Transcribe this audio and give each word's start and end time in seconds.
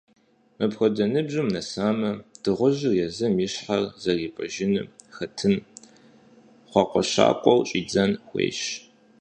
Мыпхуэдэ 0.57 1.05
ныбжьым 1.13 1.47
нэсамэ, 1.53 2.11
дыгъужьым 2.43 2.93
езым 3.05 3.33
и 3.45 3.47
щхьэр 3.51 3.83
зэрипӀыжыным 4.03 4.87
хэтын, 5.15 5.55
хъуакӀуэщакӀуэу 6.69 7.65
щӀидзэн 7.69 8.11
хуейщ. 8.27 8.59